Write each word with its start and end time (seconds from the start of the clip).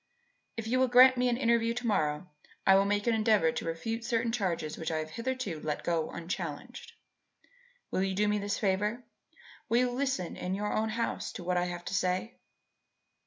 If 0.57 0.65
you 0.65 0.79
will 0.79 0.87
grant 0.87 1.15
me 1.15 1.29
an 1.29 1.37
interview 1.37 1.75
to 1.75 1.85
morrow, 1.85 2.27
I 2.65 2.73
will 2.73 2.85
make 2.85 3.05
an 3.05 3.13
endeavour 3.13 3.51
to 3.51 3.65
refute 3.65 4.03
certain 4.03 4.31
charges 4.31 4.75
which 4.75 4.89
I 4.89 4.97
have 4.97 5.11
hitherto 5.11 5.59
let 5.59 5.83
go 5.83 6.09
unchallenged. 6.09 6.93
Will 7.91 8.01
you 8.01 8.15
do 8.15 8.27
me 8.27 8.39
this 8.39 8.57
favour? 8.57 9.03
Will 9.69 9.77
you 9.77 9.91
listen 9.91 10.35
in 10.35 10.55
your 10.55 10.73
own 10.73 10.89
house 10.89 11.31
to 11.33 11.43
what 11.43 11.55
I 11.57 11.65
have 11.65 11.85
to 11.85 11.93
say?" 11.93 12.39